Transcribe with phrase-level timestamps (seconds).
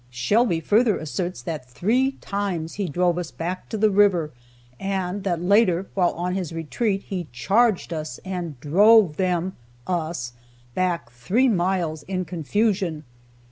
[0.09, 4.31] Shelby further asserts that "three times" he drove us "back to the river,"
[4.79, 10.33] and that later, while on his retreat, he "charged" us and "drove them (us)
[10.73, 13.03] back three miles in confusion."